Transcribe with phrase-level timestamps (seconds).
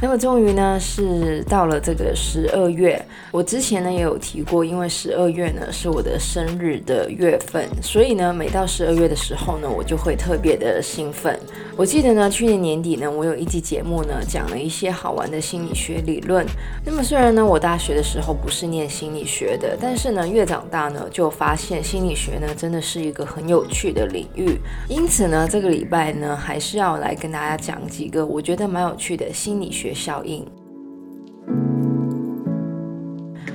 [0.00, 3.04] 那么终于呢，是到了这个十二月。
[3.32, 11.38] 我之前呢也有提过，因为十二月呢是我的生日的月份，所以呢每到十二月的时候呢，我就会特别的兴奋。
[11.76, 16.46] 我记得呢去年年底呢，我有一集节目呢讲了一些好玩的心理学理论。
[16.84, 24.58] 那么虽然呢我大学的时候不是念心理学的，但是呢越长大呢就发现心理学呢真的是一个很有趣的领域。
[24.88, 29.87] 因此呢这个礼拜呢还是要来跟大家讲几个我觉得蛮有趣的心理学。
[29.94, 30.46] 效应。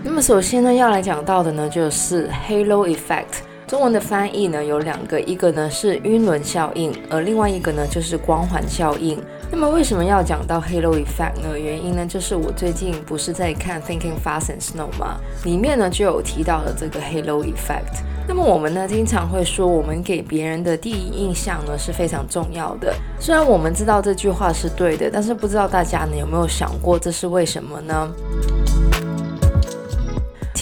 [0.04, 3.42] 那么首先呢，要来讲到的呢，就是 Halo Effect。
[3.66, 9.20] 中文的翻译呢有两个，一个呢是晕轮效应，而另外一个呢就是光环效应。
[9.50, 11.58] 那么为什么要讲到 Halo Effect 呢？
[11.58, 15.18] 原因呢就是我最近不是在看 Thinking Fast and Slow 吗？
[15.46, 18.04] 里面呢就有提到了这个 Halo Effect。
[18.36, 22.92] 那么我们呢，经常会说，我们给别人的第一印象呢是非常重要的。
[23.20, 28.12] 虽然我们知道这句话是对的，但是不知道大家呢有没有想过，这是为什么呢？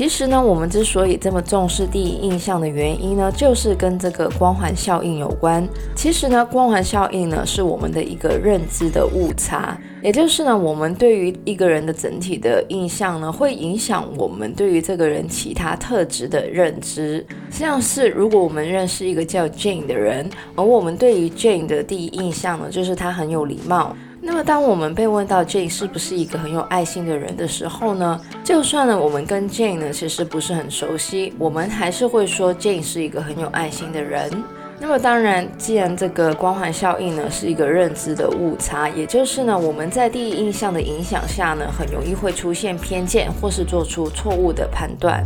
[0.02, 5.64] 其实呢，我们之所以这么重视第一印象的原因呢，就是跟这个光环效应有关。
[5.94, 17.24] 其实呢，光环效应呢，是我们的一个认知的误差，也就是呢，我们对于一个人的整体的印象呢，会影响我们对于这个人其他特质的认知。
[17.52, 23.96] 像是如果我们认识一个叫 Jane 的人，而我们对于 Jane 的第一印象呢，就是他很有礼貌。
[24.24, 34.32] 那么，当我们被问到 Jane 是不是一个很有爱心的人的时候呢，就算呢我们跟 Jane 呢其实不是很熟悉，我们还是会说 Jane 是一个很有爱心的人。
[34.80, 45.26] 那么当然，既然这个光环效应呢是一个认知的误差，也就是呢我们在第一印象的影响下呢，很容易会出现偏见或是做出错误的判断。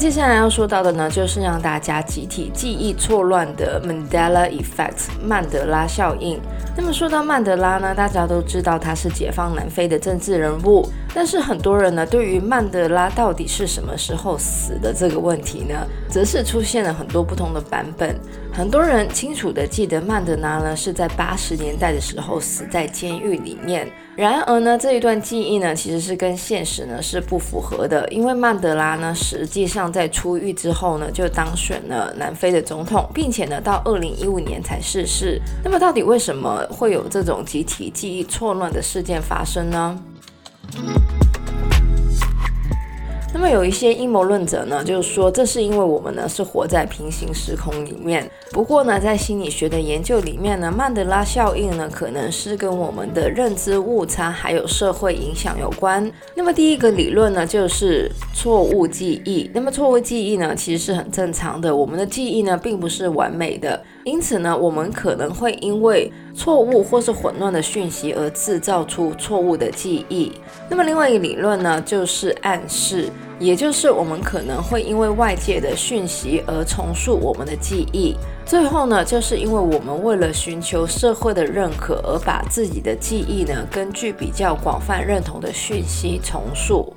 [0.00, 6.40] 接下来要说到的呢，就是让大家集体记忆错乱的 Mandela Effect 曼德拉效应。
[6.74, 18.16] 那么说到曼德拉呢，大家都知道他是解放南非的政治人物，但是很多人呢，对于曼德拉到底是什么时候死的这个问题呢，则是出现了很多不同的版本。
[18.52, 23.88] 很多人清楚地记得曼德拉呢是在八十年代的时候死在监狱里面。
[24.16, 35.40] 然而呢，这一段记忆呢其实是跟现实呢是不符合的，因为曼德拉呢实际上在出狱之后呢就当选了南非的总统，并且呢到二零一五年才逝世。
[35.64, 39.98] 那么到底为什么会有这种集体记忆错乱的事件发生呢？
[43.32, 48.28] 那么有一些阴谋论者呢，就是说这是因为我们呢是活在平行时空里面。
[48.50, 56.10] 不过呢，在心理学的研究里面呢，曼德拉效应呢可能是跟我们的认知误差还有社会影响有关。
[56.34, 59.48] 那么第一个理论呢，就是错误记忆。
[59.54, 61.74] 那么错误记忆呢，其实是很正常的。
[61.74, 70.32] 我们的记忆呢，并不是完美的，因此呢，我们可能会因为错误或是混乱的讯息而制造出错误的记忆。
[70.68, 73.08] 那么另外一个理论呢，就是暗示。
[73.38, 86.92] 也就是我们可能会因为外界的讯息而重塑我们的记忆，最后呢，就是因为我们为了寻求社会的认可而把自己的记忆呢，根据比较广泛认同的讯息重塑。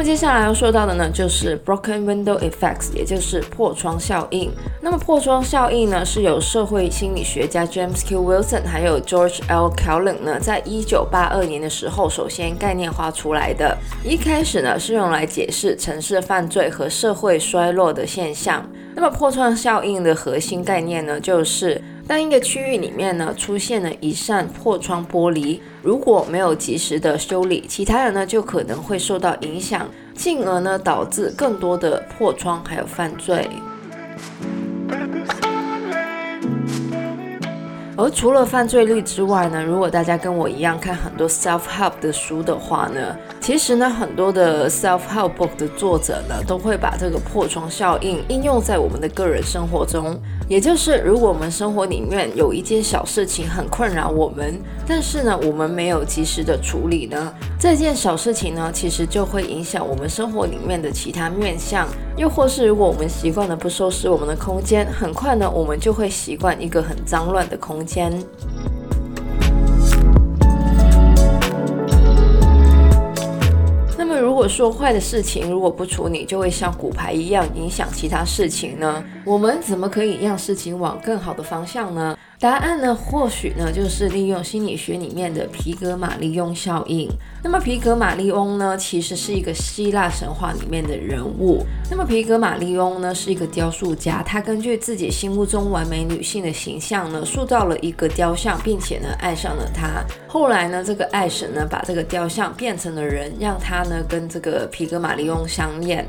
[0.00, 4.50] 那接下来要说到的呢，就是 broken window effects，也就是破窗效应。
[4.80, 8.22] 那么破窗效应呢，是由社会心理学家 James Q.
[8.22, 9.68] Wilson 还有 George L.
[9.76, 13.76] Carlin 呢，在一九八二年的时候首先概念化出来的。
[14.02, 18.66] 一开始呢，是用来解释城市犯罪和社会衰落的现象。
[18.94, 21.78] 那么破窗效应的核心概念呢，就是。
[22.10, 33.48] 当一个区域里面呢，出现了一扇破窗玻璃，如果没有及时的修理，其他人呢就可能会受到影响，进而呢导致更多的破窗还有犯罪。
[37.96, 50.20] 而除了犯罪率之外呢，如果大家跟我一样看很多 self help 的书的话呢，其实呢很多的 self help book 的作者呢都会把这个破窗效应应用在我们的个人生活中。
[50.50, 61.86] 也就是，如果我们生活里面有一件小事情很困扰我们，但是呢，我们没有及时的处理呢，这件小事情呢，其实就会影响我们生活里面的其他面相。
[62.16, 68.12] 又或是，如果我们习惯了不收拾我们的空间，很快呢，我们就会习惯一个很脏乱的空间。
[74.40, 79.04] 果说坏的事情如果不处理，就会像骨牌一样影响其他事情呢？
[79.22, 82.16] 我们怎么可以让事情往更好的方向呢？
[82.40, 87.06] 答案呢，或许呢，就是利用心理学里面的皮格马利翁效应。
[87.44, 91.62] 那么皮格马利翁呢，其实是一个希腊神话里面的人物。
[91.90, 100.02] 那么皮格马利翁呢，是一个雕塑家，他根据自己心目中完美女性的形象呢，塑造了一个雕像，并且呢，爱上了她。
[100.26, 106.06] 后来呢，这个爱神呢，把这个雕像变成了人，让他呢，跟这个皮格马利翁相恋。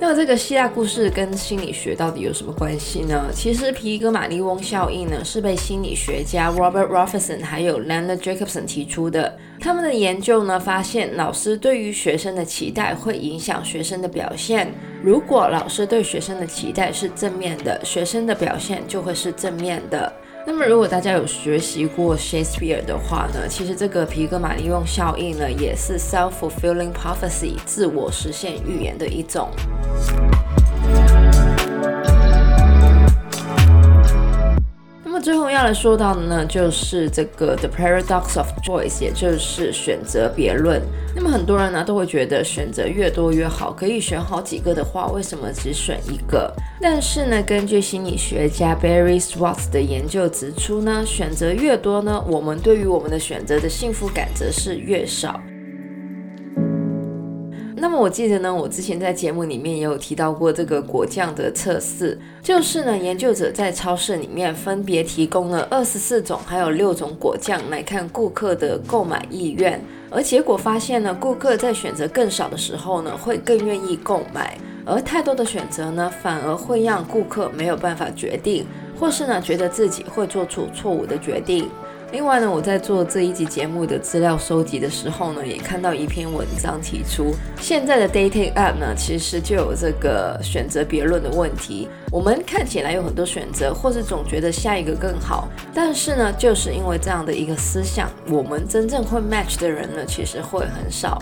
[0.00, 3.30] 那么这个希腊故事跟心理学到底有什么关系呢？
[3.34, 9.36] 其实皮格马利翁效应呢，是被心理学家 Robert Robertson 还有 Leonard Jacobson 提出的。
[9.58, 14.72] 他们的研究呢，发现老师对于学生的期待会影响学生的表现。
[15.02, 20.12] 如果老师对学生的期待是正面的，学生的表现就会是正面的。
[20.46, 29.50] 那么，如果大家有学习过 Shakespeare 的话呢，其实这个皮格马利翁效应呢，也是 self-fulfilling prophecy 自我实现预言的一种。
[35.28, 40.80] 最后要来说到的呢，就是这个 The Paradox of Choice，也就是选择别论。
[41.14, 46.50] 那么很多人呢都会觉得选择越多越好，可以选好几个的话，为什么只选一个？
[46.80, 55.38] 但是呢，根据心理学家 Barry Swartz 的研究指出呢，选择越多呢，我们对于我们的选择的幸福感则是越少。
[57.80, 69.80] 那么我记得呢，我之前在节目里面也有提到过这个果酱的测试，就是呢，研究者在超市里面分别提供了二十四种还有六种果酱来看顾客的购买意愿，
[70.10, 78.66] 而结果发现呢，顾客在选择更少的时候呢，会更愿意购买，而太多的选择呢，反而会让顾客没有办法决定，
[78.98, 81.68] 或是呢，觉得自己会做出错误的决定。
[82.10, 91.86] 另外呢，我在做这一集节目的资料收集的时候呢，也看到一篇文章提出，现在的 dating app 呢，其实就有这个选择别论的问题。
[92.10, 101.18] 我们看起来有很多选择，或是总觉得下一个更好，但是呢，就是因为这样的一个思想，我们真正会 match 的人呢，其实会很少。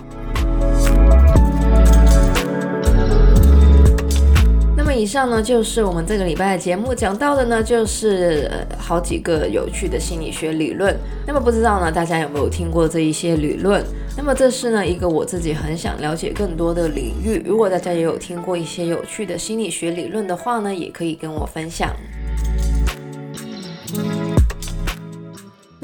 [4.88, 10.96] 那么以上呢，就是我们这个礼拜的节目讲到的呢，就是呃好几个有趣的心理学理论。
[11.26, 13.84] 那么不知道呢，大家有没有听过这一些理论？
[14.16, 17.42] 那么这是呢一个我自己很想了解更多的领域。
[17.44, 21.90] 如果大家也有听过一些有趣的心理学理论的话呢，也可以跟我分享。